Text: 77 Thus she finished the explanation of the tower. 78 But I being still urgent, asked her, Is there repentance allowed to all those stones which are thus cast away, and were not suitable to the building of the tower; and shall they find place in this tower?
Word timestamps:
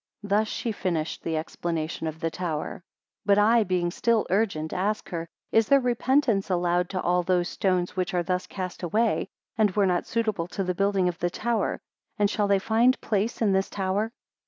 77 0.23 0.39
Thus 0.39 0.47
she 0.47 0.71
finished 0.71 1.21
the 1.21 1.37
explanation 1.37 2.07
of 2.07 2.19
the 2.21 2.31
tower. 2.31 2.83
78 3.27 3.27
But 3.27 3.37
I 3.37 3.63
being 3.63 3.91
still 3.91 4.25
urgent, 4.31 4.73
asked 4.73 5.09
her, 5.09 5.27
Is 5.51 5.67
there 5.67 5.79
repentance 5.79 6.49
allowed 6.49 6.89
to 6.89 7.01
all 7.03 7.21
those 7.21 7.49
stones 7.49 7.95
which 7.95 8.11
are 8.15 8.23
thus 8.23 8.47
cast 8.47 8.81
away, 8.81 9.27
and 9.59 9.69
were 9.75 9.85
not 9.85 10.07
suitable 10.07 10.47
to 10.47 10.63
the 10.63 10.73
building 10.73 11.07
of 11.07 11.19
the 11.19 11.29
tower; 11.29 11.79
and 12.17 12.31
shall 12.31 12.47
they 12.47 12.57
find 12.57 12.99
place 13.01 13.43
in 13.43 13.51
this 13.51 13.69
tower? 13.69 14.11